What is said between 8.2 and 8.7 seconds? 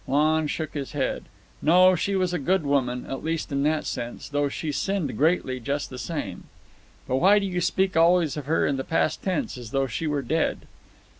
of her